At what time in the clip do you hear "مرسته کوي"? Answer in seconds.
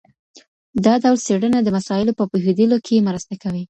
3.07-3.59